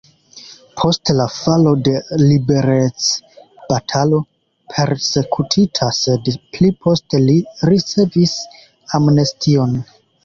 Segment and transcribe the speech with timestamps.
[0.77, 4.21] Post la falo de liberecbatalo
[4.73, 7.37] persekutita, sed pli poste li
[7.73, 8.35] ricevis
[9.01, 9.79] amnestion.